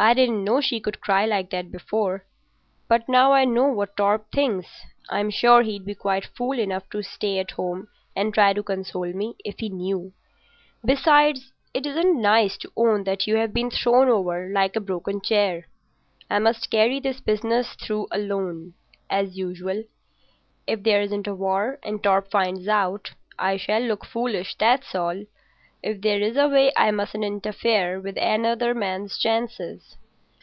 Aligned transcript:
I 0.00 0.14
didn't 0.14 0.44
know 0.44 0.60
she 0.60 0.78
could 0.78 1.00
cry 1.00 1.26
like 1.26 1.50
that 1.50 1.72
before; 1.72 2.24
but 2.86 3.08
now 3.08 3.32
I 3.32 3.44
know 3.44 3.64
what 3.66 3.96
Torp 3.96 4.30
thinks, 4.30 4.68
I'm 5.10 5.28
sure 5.28 5.62
he'd 5.64 5.84
be 5.84 5.96
quite 5.96 6.24
fool 6.24 6.52
enough 6.56 6.88
to 6.90 7.02
stay 7.02 7.40
at 7.40 7.50
home 7.50 7.88
and 8.14 8.32
try 8.32 8.52
to 8.52 8.62
console 8.62 9.12
me—if 9.12 9.58
he 9.58 9.68
knew. 9.70 10.12
Besides, 10.84 11.52
it 11.74 11.84
isn't 11.84 12.22
nice 12.22 12.56
to 12.58 12.70
own 12.76 13.02
that 13.04 13.26
you've 13.26 13.52
been 13.52 13.72
thrown 13.72 14.08
over 14.08 14.48
like 14.52 14.76
a 14.76 14.80
broken 14.80 15.20
chair. 15.20 15.66
I 16.30 16.38
must 16.38 16.70
carry 16.70 17.00
this 17.00 17.18
business 17.18 17.72
through 17.74 18.06
alone—as 18.12 19.36
usual. 19.36 19.82
If 20.68 20.84
there 20.84 21.02
isn't 21.02 21.26
a 21.26 21.34
war, 21.34 21.80
and 21.82 22.00
Torp 22.00 22.30
finds 22.30 22.68
out, 22.68 23.14
I 23.36 23.56
shall 23.56 23.80
look 23.80 24.04
foolish, 24.06 24.54
that's 24.60 24.94
all. 24.94 25.24
If 25.80 26.00
there 26.00 26.20
is 26.20 26.36
a 26.36 26.48
way 26.48 26.72
I 26.76 26.90
mustn't 26.90 27.22
interfere 27.22 28.00
with 28.00 28.16
another 28.16 28.74
man's 28.74 29.16
chances. 29.16 29.94